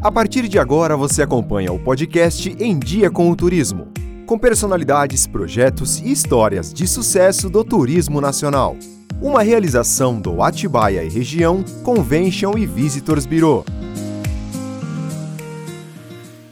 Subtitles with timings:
[0.00, 3.88] A partir de agora você acompanha o podcast Em Dia com o Turismo,
[4.26, 8.76] com personalidades, projetos e histórias de sucesso do turismo nacional.
[9.20, 13.64] Uma realização do Atibaia e Região Convention e Visitors Bureau.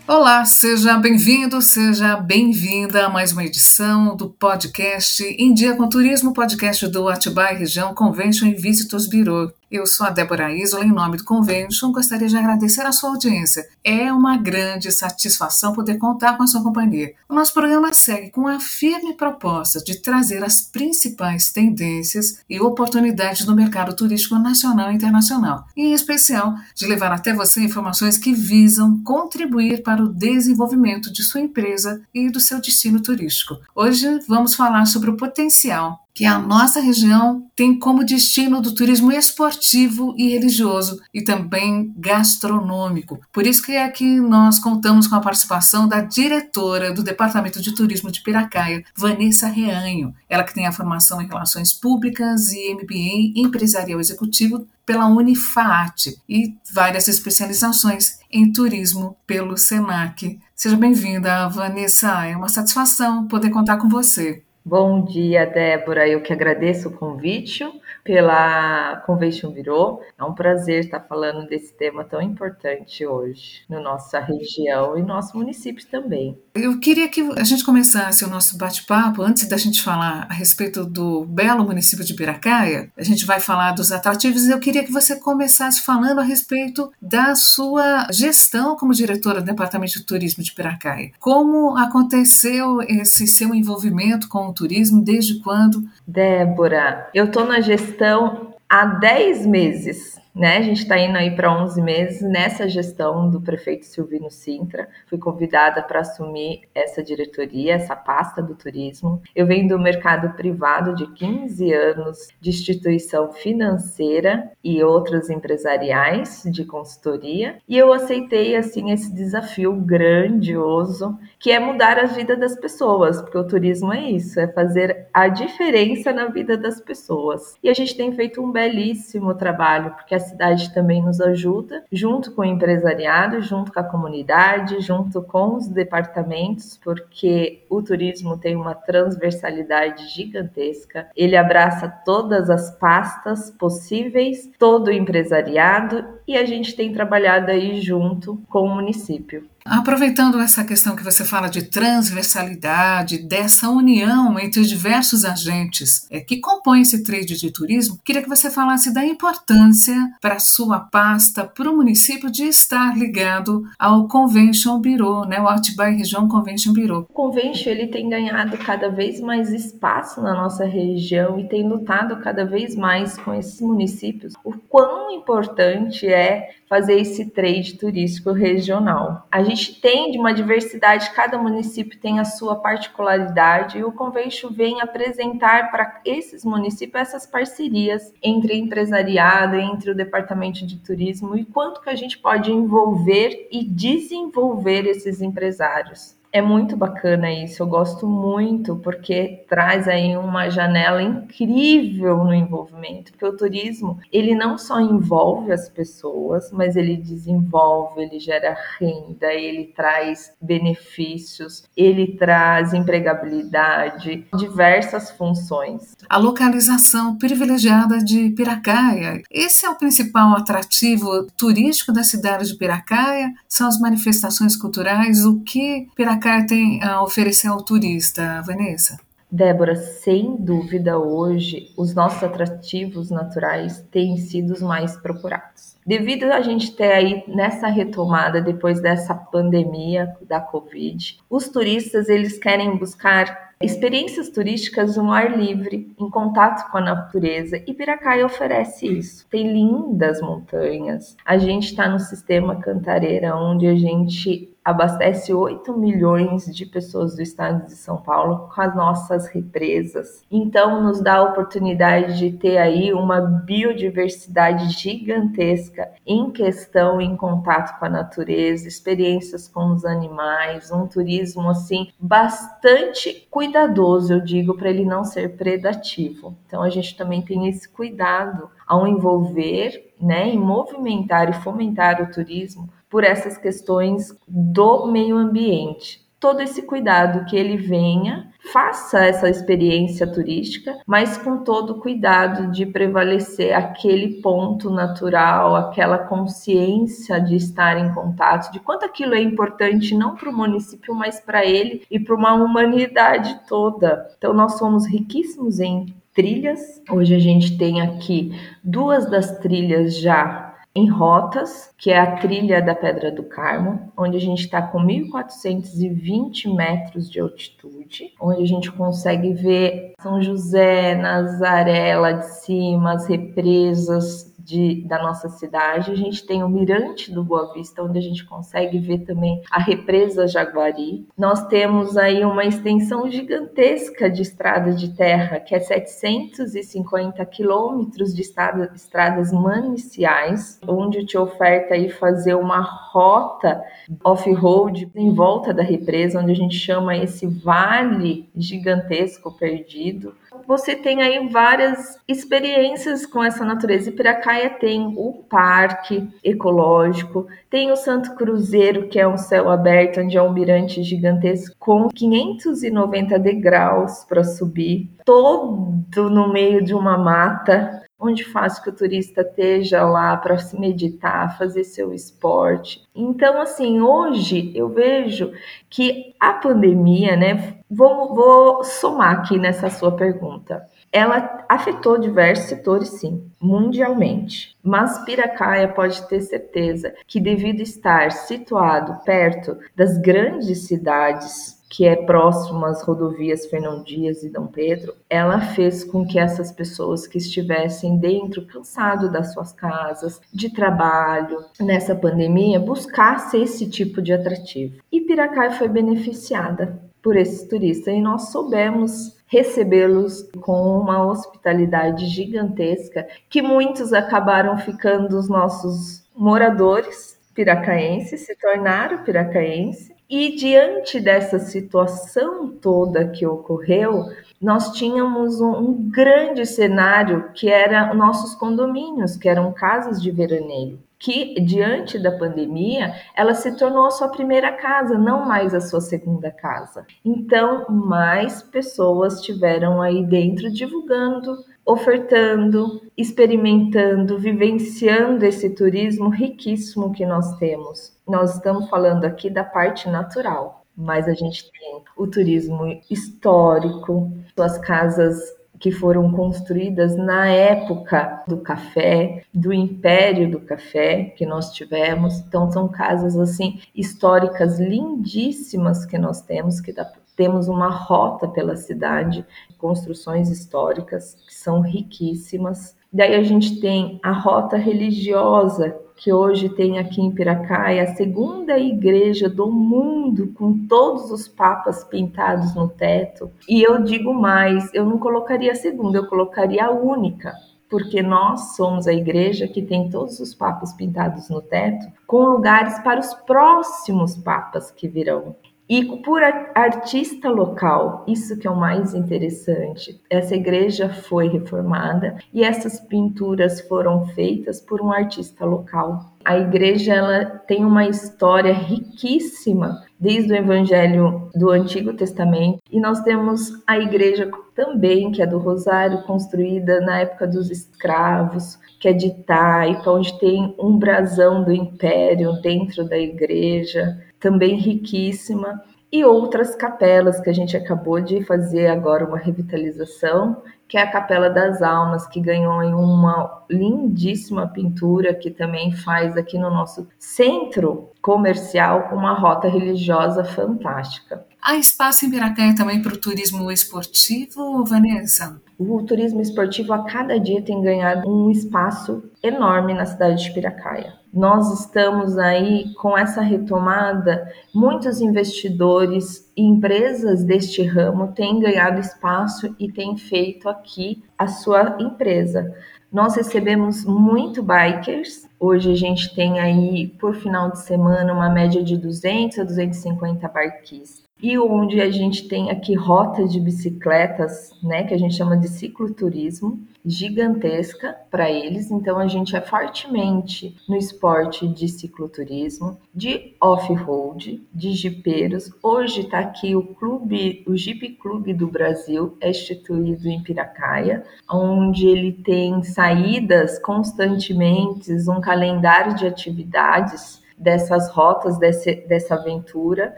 [0.08, 6.32] Olá, seja bem-vindo, seja bem-vinda a mais uma edição do podcast Em Dia com Turismo,
[6.32, 9.52] podcast do Atibaia Região Convention e Visitors Bureau.
[9.68, 13.68] Eu sou a Débora Isola, em nome do Convention, gostaria de agradecer a sua audiência.
[13.82, 17.12] É uma grande satisfação poder contar com a sua companhia.
[17.28, 23.44] O nosso programa segue com a firme proposta de trazer as principais tendências e oportunidades
[23.44, 28.32] do mercado turístico nacional e internacional, e em especial de levar até você informações que
[28.32, 33.56] visam contribuir para o desenvolvimento de sua empresa e do seu destino turístico.
[33.74, 39.12] Hoje vamos falar sobre o potencial que a nossa região tem como destino do turismo
[39.12, 43.20] esportivo e religioso e também gastronômico.
[43.30, 48.10] Por isso que aqui nós contamos com a participação da diretora do Departamento de Turismo
[48.10, 50.14] de Piracaia, Vanessa Reanho.
[50.26, 56.54] Ela que tem a formação em Relações Públicas e MBA Empresarial Executivo pela Unifaat e
[56.72, 60.38] várias especializações em turismo pelo SENAC.
[60.54, 62.24] Seja bem-vinda, Vanessa.
[62.24, 64.45] É uma satisfação poder contar com você.
[64.68, 66.08] Bom dia, Débora.
[66.08, 67.62] Eu que agradeço o convite
[68.06, 70.00] pela Convention Bureau.
[70.16, 75.36] É um prazer estar falando desse tema tão importante hoje na nossa região e nosso
[75.36, 76.38] município também.
[76.54, 80.84] Eu queria que a gente começasse o nosso bate-papo antes da gente falar a respeito
[80.84, 82.90] do belo município de Piracaia.
[82.96, 84.48] A gente vai falar dos atrativos.
[84.48, 89.94] Eu queria que você começasse falando a respeito da sua gestão como diretora do Departamento
[89.94, 91.10] de Turismo de Piracaia.
[91.18, 95.02] Como aconteceu esse seu envolvimento com o turismo?
[95.02, 95.82] Desde quando?
[96.06, 100.58] Débora, eu estou na gestão gestão há 10 meses né?
[100.58, 104.86] A gente está indo aí para 11 meses nessa gestão do prefeito Silvino Sintra.
[105.06, 109.22] Fui convidada para assumir essa diretoria, essa pasta do turismo.
[109.34, 116.64] Eu venho do mercado privado de 15 anos de instituição financeira e outros empresariais de
[116.64, 123.22] consultoria, e eu aceitei assim esse desafio grandioso que é mudar a vida das pessoas,
[123.22, 127.56] porque o turismo é isso, é fazer a diferença na vida das pessoas.
[127.62, 132.32] E a gente tem feito um belíssimo trabalho, porque a cidade também nos ajuda, junto
[132.32, 138.56] com o empresariado, junto com a comunidade, junto com os departamentos, porque o turismo tem
[138.56, 141.08] uma transversalidade gigantesca.
[141.16, 147.80] Ele abraça todas as pastas possíveis, todo o empresariado e a gente tem trabalhado aí
[147.80, 149.48] junto com o município.
[149.68, 156.20] Aproveitando essa questão que você fala de transversalidade, dessa união entre os diversos agentes é,
[156.20, 160.78] que compõem esse trade de turismo, queria que você falasse da importância para a sua
[160.78, 166.72] pasta, para o município, de estar ligado ao Convention Bureau, né, o Atibaia Região Convention
[166.72, 167.00] Bureau.
[167.08, 172.16] O Convention ele tem ganhado cada vez mais espaço na nossa região e tem lutado
[172.20, 174.34] cada vez mais com esses municípios.
[174.44, 179.26] O quão importante é fazer esse trade turístico regional.
[179.30, 184.50] A gente tem de uma diversidade, cada município tem a sua particularidade e o Convention
[184.50, 191.44] vem apresentar para esses municípios essas parcerias entre empresariado, entre o departamento de turismo e
[191.44, 196.15] quanto que a gente pode envolver e desenvolver esses empresários.
[196.36, 203.10] É muito bacana isso, eu gosto muito, porque traz aí uma janela incrível no envolvimento,
[203.12, 209.32] porque o turismo, ele não só envolve as pessoas, mas ele desenvolve, ele gera renda,
[209.32, 215.96] ele traz benefícios, ele traz empregabilidade, diversas funções.
[216.06, 223.32] A localização privilegiada de Piracaia, esse é o principal atrativo turístico da cidade de Piracaia,
[223.48, 228.98] são as manifestações culturais, o que Piracaia Piracaia tem a oferecer ao turista, Vanessa?
[229.30, 235.76] Débora, sem dúvida, hoje os nossos atrativos naturais têm sido os mais procurados.
[235.86, 242.36] Devido a gente ter aí nessa retomada depois dessa pandemia da Covid, os turistas eles
[242.38, 248.86] querem buscar Experiências turísticas no ar livre, em contato com a natureza, e Piracaia oferece
[248.86, 249.26] isso.
[249.30, 251.16] Tem lindas montanhas.
[251.24, 257.22] A gente está no sistema Cantareira, onde a gente abastece 8 milhões de pessoas do
[257.22, 260.24] estado de São Paulo com as nossas represas.
[260.28, 267.78] Então, nos dá a oportunidade de ter aí uma biodiversidade gigantesca em questão, em contato
[267.78, 274.68] com a natureza, experiências com os animais, um turismo assim bastante cuidadoso, eu digo, para
[274.68, 276.36] ele não ser predativo.
[276.44, 282.10] Então, a gente também tem esse cuidado ao envolver, né, e movimentar e fomentar o
[282.10, 286.04] turismo por essas questões do meio ambiente.
[286.18, 292.50] Todo esse cuidado que ele venha faça essa experiência turística, mas com todo o cuidado
[292.50, 299.20] de prevalecer aquele ponto natural, aquela consciência de estar em contato, de quanto aquilo é
[299.20, 304.08] importante não para o município, mas para ele e para uma humanidade toda.
[304.16, 306.82] Então nós somos riquíssimos em trilhas.
[306.90, 308.32] Hoje a gente tem aqui
[308.64, 310.45] duas das trilhas já
[310.76, 314.78] em rotas, que é a trilha da Pedra do Carmo, onde a gente está com
[314.78, 322.92] 1.420 metros de altitude, onde a gente consegue ver São José, Nazaré lá de cima,
[322.92, 325.90] as represas de, da nossa cidade.
[325.90, 329.58] A gente tem o Mirante do Boa Vista, onde a gente consegue ver também a
[329.60, 331.04] represa Jaguari.
[331.18, 338.22] Nós temos aí uma extensão gigantesca de estrada de terra, que é 750 quilômetros de
[338.22, 343.60] estrada, estradas maniciais, onde te oferta aí fazer uma rota
[344.04, 350.14] off-road em volta da represa, onde a gente chama esse vale gigantesco perdido
[350.46, 353.88] você tem aí várias experiências com essa natureza.
[353.88, 360.00] E Piracaia tem o parque ecológico, tem o Santo Cruzeiro, que é um céu aberto,
[360.00, 366.98] onde é um mirante gigantesco com 590 degraus para subir, todo no meio de uma
[366.98, 372.82] mata onde faz que o turista esteja lá para se meditar, fazer seu esporte.
[372.94, 375.32] Então, assim, hoje eu vejo
[375.70, 377.58] que a pandemia, né?
[377.70, 380.66] Vou, vou somar aqui nessa sua pergunta.
[380.92, 384.56] Ela afetou diversos setores, sim, mundialmente.
[384.62, 391.96] Mas Piracaia pode ter certeza que, devido estar situado perto das grandes cidades que é
[391.96, 397.18] próximo às rodovias Fernão Dias e Dom Pedro, ela fez com que essas pessoas que
[397.18, 404.80] estivessem dentro, cansado das suas casas, de trabalho, nessa pandemia, buscassem esse tipo de atrativo.
[404.90, 413.06] E Piracai foi beneficiada por esses turistas e nós soubemos recebê-los com uma hospitalidade gigantesca
[413.28, 422.48] que muitos acabaram ficando os nossos moradores piracaenses, se tornaram piracaenses e diante dessa situação
[422.48, 424.04] toda que ocorreu,
[424.40, 430.78] nós tínhamos um, um grande cenário que era nossos condomínios, que eram casas de veraneio
[430.98, 435.80] que diante da pandemia ela se tornou a sua primeira casa, não mais a sua
[435.80, 436.86] segunda casa.
[437.04, 447.36] Então, mais pessoas tiveram aí dentro divulgando ofertando, experimentando, vivenciando esse turismo riquíssimo que nós
[447.38, 447.92] temos.
[448.06, 454.56] Nós estamos falando aqui da parte natural, mas a gente tem o turismo histórico, as
[454.58, 455.18] casas
[455.58, 462.20] que foram construídas na época do café, do império do café que nós tivemos.
[462.20, 466.84] Então são casas assim históricas lindíssimas que nós temos que dá
[467.16, 469.24] temos uma rota pela cidade,
[469.58, 472.76] construções históricas que são riquíssimas.
[472.92, 478.58] Daí a gente tem a rota religiosa, que hoje tem aqui em Piracaia a segunda
[478.58, 483.30] igreja do mundo, com todos os papas pintados no teto.
[483.48, 487.32] E eu digo mais, eu não colocaria a segunda, eu colocaria a única,
[487.68, 492.78] porque nós somos a igreja que tem todos os papas pintados no teto, com lugares
[492.80, 495.34] para os próximos papas que virão.
[495.68, 496.22] E por
[496.54, 500.00] artista local, isso que é o mais interessante.
[500.08, 506.12] Essa igreja foi reformada e essas pinturas foram feitas por um artista local.
[506.24, 513.00] A igreja ela tem uma história riquíssima desde o Evangelho do Antigo Testamento e nós
[513.00, 518.92] temos a igreja também que é do Rosário construída na época dos escravos, que é
[518.92, 526.56] de taipa, onde tem um brasão do Império dentro da igreja também riquíssima, e outras
[526.56, 531.62] capelas que a gente acabou de fazer agora uma revitalização, que é a Capela das
[531.62, 539.12] Almas, que ganhou uma lindíssima pintura que também faz aqui no nosso centro comercial uma
[539.12, 541.24] rota religiosa fantástica.
[541.40, 545.40] Há espaço em Piracaia também para o turismo esportivo, Vanessa?
[545.56, 550.94] O turismo esportivo a cada dia tem ganhado um espaço enorme na cidade de Piracaia.
[551.16, 559.56] Nós estamos aí com essa retomada, muitos investidores e empresas deste ramo têm ganhado espaço
[559.58, 562.54] e têm feito aqui a sua empresa.
[562.92, 565.26] Nós recebemos muito bikers.
[565.40, 570.28] Hoje a gente tem aí por final de semana uma média de 200 a 250
[570.28, 575.36] barquistas e onde a gente tem aqui rotas de bicicletas, né, que a gente chama
[575.36, 578.70] de cicloturismo, gigantesca para eles.
[578.70, 585.50] Então a gente é fortemente no esporte de cicloturismo, de off-road, de jipeiros.
[585.62, 591.88] Hoje está aqui o clube, o Jeep Clube do Brasil, é instituído em Piracaia, onde
[591.88, 599.94] ele tem saídas constantemente, um calendário de atividades dessas rotas, desse, dessa aventura.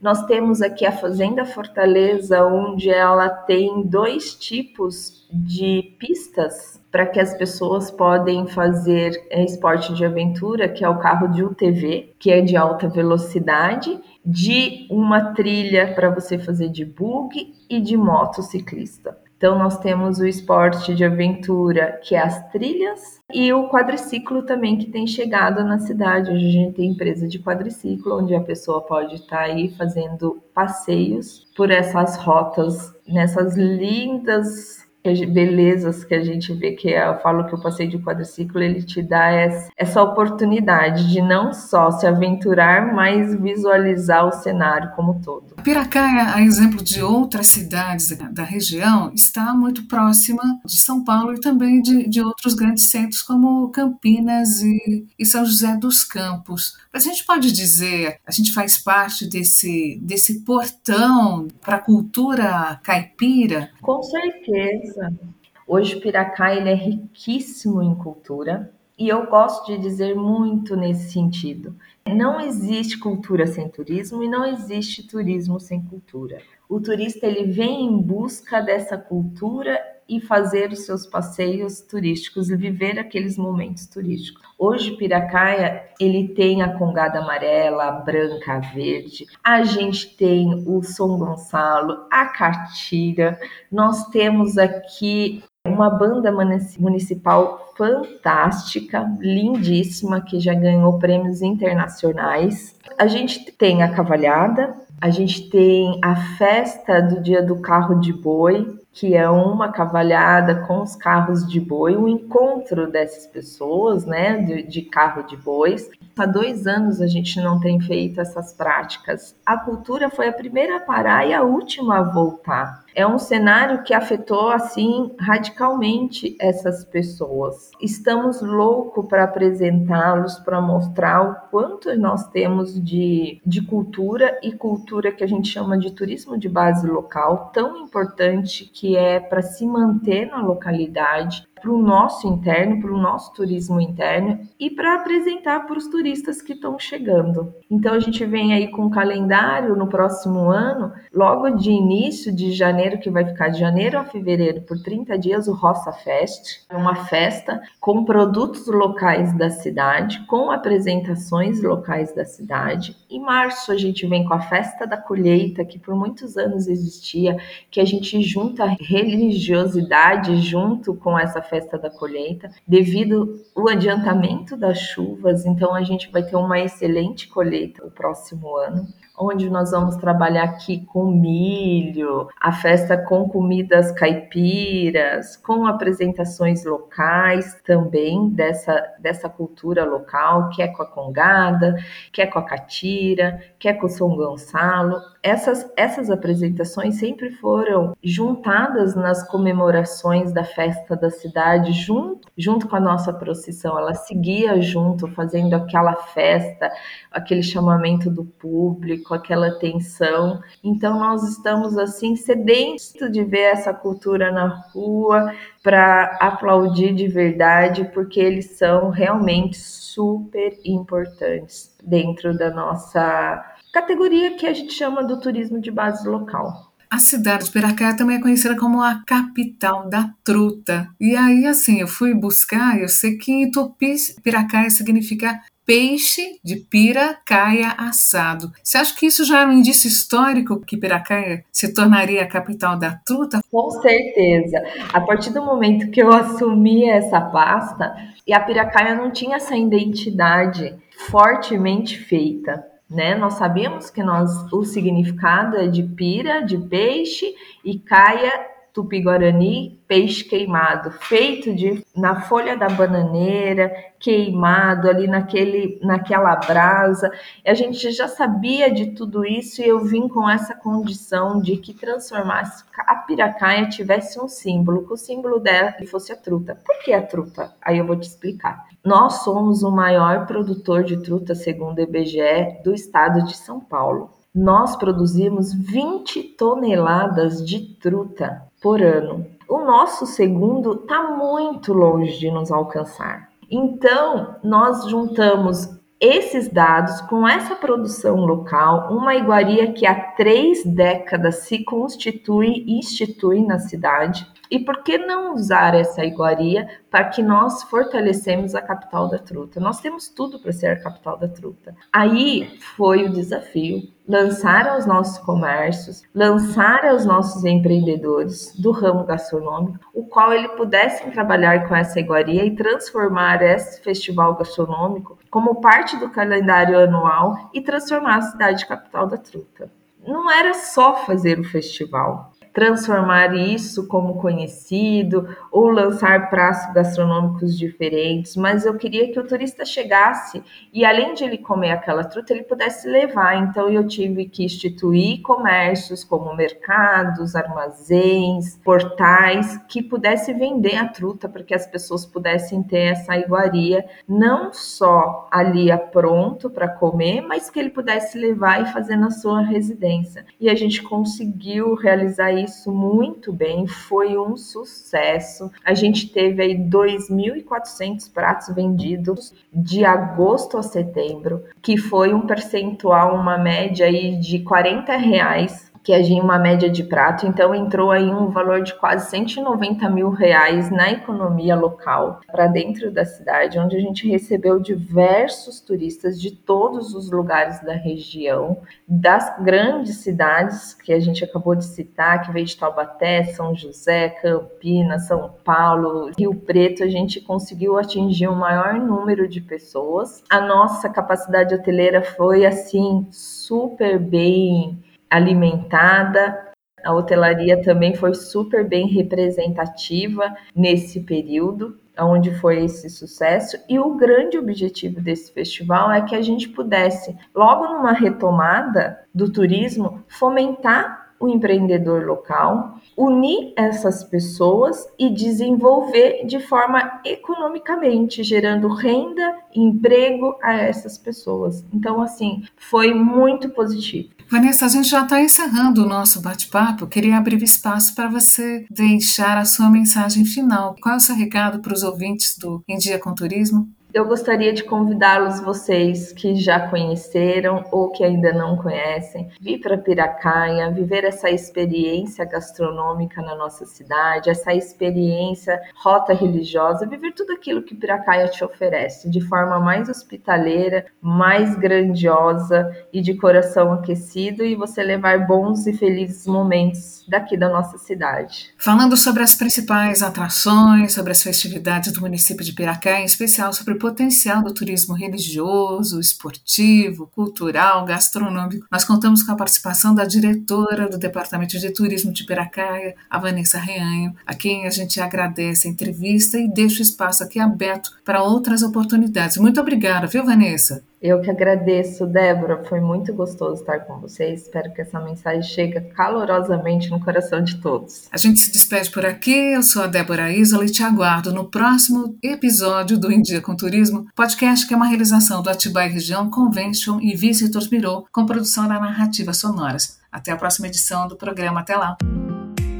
[0.00, 7.18] Nós temos aqui a Fazenda Fortaleza, onde ela tem dois tipos de pistas para que
[7.18, 12.42] as pessoas podem fazer esporte de aventura, que é o carro de UTV, que é
[12.42, 19.21] de alta velocidade, de uma trilha para você fazer de bug e de motociclista.
[19.42, 24.78] Então, nós temos o esporte de aventura, que é as trilhas, e o quadriciclo também,
[24.78, 26.30] que tem chegado na cidade.
[26.30, 30.40] Hoje a gente tem empresa de quadriciclo, onde a pessoa pode estar tá aí fazendo
[30.54, 34.86] passeios por essas rotas, nessas lindas
[35.26, 39.02] belezas que a gente vê que eu falo que o passeio de quadriciclo ele te
[39.02, 39.30] dá
[39.76, 45.56] essa oportunidade de não só se aventurar, mas visualizar o cenário como todo.
[45.62, 51.40] Piracaia, a exemplo de outras cidades da região, está muito próxima de São Paulo e
[51.40, 56.76] também de, de outros grandes centros como Campinas e, e São José dos Campos.
[56.92, 62.78] Mas a gente pode dizer, a gente faz parte desse, desse portão para a cultura
[62.82, 63.70] caipira?
[63.80, 65.20] Com certeza certeza.
[65.66, 71.74] Hoje Piracá ele é riquíssimo em cultura e eu gosto de dizer muito nesse sentido.
[72.06, 76.42] Não existe cultura sem turismo e não existe turismo sem cultura.
[76.68, 79.80] O turista ele vem em busca dessa cultura
[80.16, 84.42] e fazer os seus passeios turísticos e viver aqueles momentos turísticos.
[84.58, 89.26] Hoje Piracaia, ele tem a congada amarela, a branca, a verde.
[89.42, 93.38] A gente tem o São Gonçalo, a catira.
[93.70, 96.30] Nós temos aqui uma banda
[96.78, 102.76] municipal fantástica, lindíssima, que já ganhou prêmios internacionais.
[102.98, 108.12] A gente tem a cavalhada, a gente tem a festa do dia do carro de
[108.12, 114.38] boi, que é uma cavalhada com os carros de boi, um encontro dessas pessoas, né,
[114.42, 115.90] de, de, carro de bois.
[116.16, 119.34] Há dois anos a gente não tem feito essas práticas.
[119.46, 123.82] A cultura foi a primeira a parar e a última a voltar é um cenário
[123.82, 127.70] que afetou assim radicalmente essas pessoas.
[127.80, 135.12] Estamos loucos para apresentá-los, para mostrar o quanto nós temos de, de cultura e cultura
[135.12, 139.66] que a gente chama de turismo de base local, tão importante que é para se
[139.66, 145.60] manter na localidade, para o nosso interno, para o nosso turismo interno e para apresentar
[145.60, 147.54] para os turistas que estão chegando.
[147.70, 152.50] Então a gente vem aí com um calendário no próximo ano, logo de início de
[152.50, 156.76] janeiro, que vai ficar de janeiro a fevereiro por 30 dias, o Roça Fest, é
[156.76, 162.96] uma festa com produtos locais da cidade, com apresentações locais da cidade.
[163.08, 167.36] Em março a gente vem com a festa da colheita, que por muitos anos existia,
[167.70, 174.78] que a gente junta religiosidade junto com essa festa da colheita, devido o adiantamento das
[174.78, 178.86] chuvas, então a gente vai ter uma excelente colheita o próximo ano
[179.18, 187.60] onde nós vamos trabalhar aqui com milho, a festa com comidas caipiras, com apresentações locais
[187.64, 191.76] também dessa, dessa cultura local, que é com a congada,
[192.12, 195.00] que é com a catira, que é com o São Gonçalo.
[195.22, 201.41] Essas, essas apresentações sempre foram juntadas nas comemorações da festa da cidade,
[201.72, 203.78] junto, junto com a nossa procissão.
[203.78, 206.70] Ela seguia junto, fazendo aquela festa,
[207.10, 210.40] aquele chamamento do público, aquela tensão.
[210.62, 215.32] Então nós estamos assim sedentos de ver essa cultura na rua
[215.62, 224.46] para aplaudir de verdade, porque eles são realmente super importantes dentro da nossa categoria que
[224.46, 226.71] a gente chama do turismo de base local.
[226.92, 230.90] A cidade de Piracaia também é conhecida como a capital da truta.
[231.00, 236.56] E aí, assim, eu fui buscar, eu sei que em Tupi, Piracaia significa peixe de
[236.56, 238.52] piracaia assado.
[238.62, 242.78] Você acha que isso já é um indício histórico que Piracaia se tornaria a capital
[242.78, 243.40] da truta?
[243.50, 244.62] Com certeza.
[244.92, 247.90] A partir do momento que eu assumi essa pasta,
[248.26, 250.74] e a Piracaia não tinha essa identidade
[251.08, 252.70] fortemente feita.
[252.92, 253.14] Né?
[253.14, 257.34] Nós sabíamos que nós, o significado é de pira, de peixe,
[257.64, 266.34] e caia tupi-guarani, peixe queimado, feito de na folha da bananeira, queimado ali naquele, naquela
[266.36, 267.12] brasa.
[267.46, 271.74] A gente já sabia de tudo isso e eu vim com essa condição de que
[271.74, 276.58] transformasse a piracaia tivesse um símbolo, que o símbolo dela fosse a truta.
[276.64, 277.54] Por que a truta?
[277.60, 278.66] Aí eu vou te explicar.
[278.84, 284.10] Nós somos o maior produtor de truta, segundo o IBGE, do estado de São Paulo.
[284.34, 289.26] Nós produzimos 20 toneladas de truta por ano.
[289.48, 293.28] O nosso segundo está muito longe de nos alcançar.
[293.50, 295.68] Então, nós juntamos
[296.00, 302.78] esses dados com essa produção local, uma iguaria que há três décadas se constitui e
[302.78, 308.60] institui na cidade, e por que não usar essa iguaria para que nós fortalecemos a
[308.60, 309.58] capital da truta?
[309.58, 311.74] Nós temos tudo para ser a capital da truta.
[311.90, 319.78] Aí foi o desafio lançar aos nossos comércios, lançar aos nossos empreendedores do ramo gastronômico,
[319.94, 325.96] o qual ele pudessem trabalhar com essa iguaria e transformar esse festival gastronômico como parte
[325.96, 329.70] do calendário anual e transformar a cidade capital da truta.
[330.06, 338.36] Não era só fazer o festival, transformar isso como conhecido ou lançar pratos gastronômicos diferentes,
[338.36, 340.42] mas eu queria que o turista chegasse
[340.72, 343.36] e além de ele comer aquela truta, ele pudesse levar.
[343.36, 351.28] Então eu tive que instituir comércios como mercados, armazéns, portais que pudesse vender a truta
[351.28, 357.22] para que as pessoas pudessem ter essa iguaria não só ali a pronto para comer,
[357.22, 360.26] mas que ele pudesse levar e fazer na sua residência.
[360.38, 365.50] E a gente conseguiu realizar isso muito bem, foi um sucesso.
[365.64, 373.14] A gente teve aí 2.400 pratos vendidos de agosto a setembro, que foi um percentual,
[373.14, 378.08] uma média aí de 40 reais que agia uma média de prato, então entrou aí
[378.08, 383.76] um valor de quase 190 mil reais na economia local para dentro da cidade, onde
[383.76, 390.92] a gente recebeu diversos turistas de todos os lugares da região, das grandes cidades que
[390.92, 396.34] a gente acabou de citar, que veio de Taubaté, São José, Campinas, São Paulo, Rio
[396.34, 400.22] Preto, a gente conseguiu atingir o um maior número de pessoas.
[400.30, 404.78] A nossa capacidade hoteleira foi assim super bem
[405.12, 406.50] alimentada.
[406.84, 413.56] A hotelaria também foi super bem representativa nesse período, onde foi esse sucesso.
[413.68, 419.30] E o grande objetivo desse festival é que a gente pudesse, logo numa retomada do
[419.30, 429.36] turismo, fomentar o empreendedor local, unir essas pessoas e desenvolver de forma economicamente, gerando renda
[429.54, 431.64] e emprego a essas pessoas.
[431.72, 434.08] Então, assim, foi muito positivo.
[434.28, 436.88] Vanessa, a gente já está encerrando o nosso bate-papo.
[436.88, 440.74] Queria abrir espaço para você deixar a sua mensagem final.
[440.82, 443.68] Qual é o seu recado para os ouvintes do Em Dia com Turismo?
[443.94, 449.76] Eu gostaria de convidá-los, vocês que já conheceram ou que ainda não conhecem, vir para
[449.76, 457.62] Piracaia, viver essa experiência gastronômica na nossa cidade, essa experiência rota religiosa, viver tudo aquilo
[457.62, 464.54] que Piracaia te oferece, de forma mais hospitaleira, mais grandiosa e de coração aquecido, e
[464.54, 468.54] você levar bons e felizes momentos daqui da nossa cidade.
[468.56, 473.74] Falando sobre as principais atrações, sobre as festividades do município de Piracaia, em especial sobre
[473.82, 478.64] potencial do turismo religioso, esportivo, cultural, gastronômico.
[478.70, 483.58] Nós contamos com a participação da diretora do Departamento de Turismo de Piracaia, a Vanessa
[483.58, 488.22] Reanho, a quem a gente agradece a entrevista e deixa o espaço aqui aberto para
[488.22, 489.36] outras oportunidades.
[489.36, 490.84] Muito obrigada, viu, Vanessa?
[491.02, 492.62] Eu que agradeço, Débora.
[492.62, 494.42] Foi muito gostoso estar com vocês.
[494.42, 498.06] Espero que essa mensagem chegue calorosamente no coração de todos.
[498.12, 499.52] A gente se despede por aqui.
[499.52, 503.56] Eu sou a Débora Isola e te aguardo no próximo episódio do Em Dia com
[503.56, 508.68] Turismo, podcast que é uma realização do Atibaia Região Convention e Visitors Bureau, com produção
[508.68, 509.98] da Narrativa Sonoras.
[510.12, 511.60] Até a próxima edição do programa.
[511.60, 511.96] Até lá.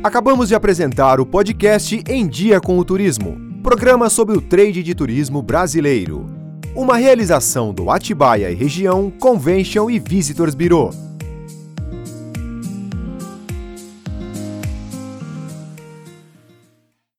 [0.05, 4.95] Acabamos de apresentar o podcast Em Dia com o Turismo, programa sobre o trade de
[4.95, 6.41] turismo brasileiro
[6.75, 11.12] uma realização do Atibaia e Região Convention e Visitors Bureau.